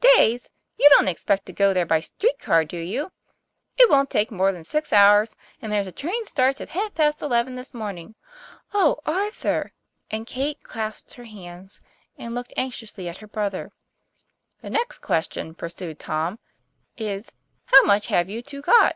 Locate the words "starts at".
6.26-6.68